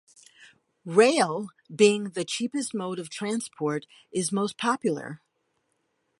[0.83, 5.21] Rail, being the cheapest mode of transport, is most popular.